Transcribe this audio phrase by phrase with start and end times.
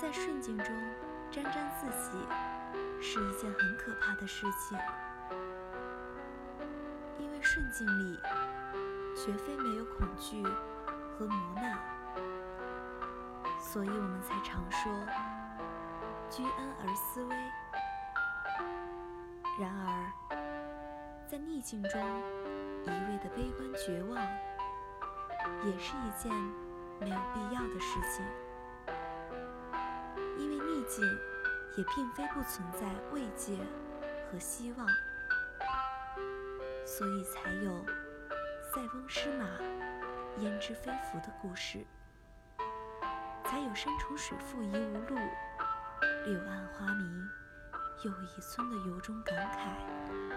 [0.00, 0.66] 在顺境中
[1.30, 2.12] 沾沾自喜，
[3.00, 4.78] 是一件很可怕的事情。
[7.18, 8.20] 因为顺境里
[9.16, 11.78] 绝非没有恐惧和磨难，
[13.58, 14.92] 所以我们才常说
[16.30, 17.34] “居安而思危”。
[19.58, 20.12] 然而，
[21.26, 21.98] 在逆境中
[22.84, 24.22] 一味的悲观绝望，
[25.64, 26.30] 也是一件
[27.00, 28.24] 没有必要的事情。
[31.76, 33.58] 也并非不存在慰藉
[34.30, 34.86] 和希望，
[36.86, 37.84] 所以才有
[38.72, 39.44] “塞翁失马，
[40.38, 41.84] 焉知非福”的故事，
[43.44, 45.16] 才有“山重水复疑无路，
[46.24, 47.28] 柳暗花明
[48.04, 50.35] 又一村”的由衷感慨。